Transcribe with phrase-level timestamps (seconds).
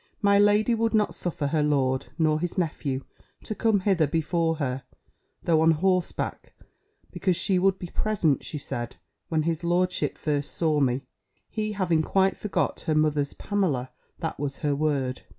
[0.23, 3.03] My lady would not suffer her lord, nor his nephew,
[3.43, 4.81] to come hither before her,
[5.43, 6.55] though on horseback,
[7.11, 8.95] because she would be present, she said,
[9.29, 11.03] when his lordship first saw me,
[11.51, 15.21] he having quite forgot her mother's Pamela; that was her word.